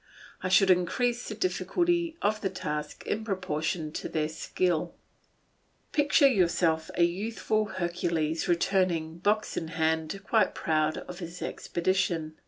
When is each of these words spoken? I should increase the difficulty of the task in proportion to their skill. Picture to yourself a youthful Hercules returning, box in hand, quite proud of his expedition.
I 0.41 0.49
should 0.49 0.71
increase 0.71 1.27
the 1.29 1.35
difficulty 1.35 2.17
of 2.23 2.41
the 2.41 2.49
task 2.49 3.05
in 3.05 3.23
proportion 3.23 3.91
to 3.91 4.09
their 4.09 4.29
skill. 4.29 4.95
Picture 5.91 6.27
to 6.27 6.33
yourself 6.33 6.89
a 6.97 7.03
youthful 7.03 7.65
Hercules 7.65 8.47
returning, 8.47 9.19
box 9.19 9.57
in 9.57 9.67
hand, 9.67 10.19
quite 10.23 10.55
proud 10.55 10.97
of 10.97 11.19
his 11.19 11.43
expedition. 11.43 12.33